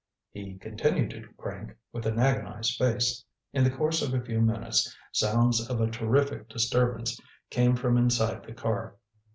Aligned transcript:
He 0.31 0.57
continued 0.57 1.11
to 1.11 1.27
crank 1.37 1.77
with 1.91 2.07
agonized 2.07 2.75
face. 2.77 3.23
In 3.53 3.63
the 3.63 3.69
course 3.69 4.01
of 4.01 4.15
a 4.15 4.25
few 4.25 4.41
minutes, 4.41 4.97
sounds 5.11 5.69
of 5.69 5.79
a 5.79 5.91
terrific 5.91 6.49
disturbance 6.49 7.21
came 7.51 7.75
from 7.75 7.97
inside 7.99 8.43
the 8.43 8.53
car. 8.53 8.95